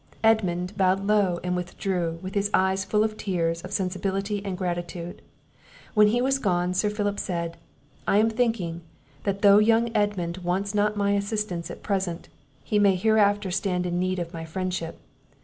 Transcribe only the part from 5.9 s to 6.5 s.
When he was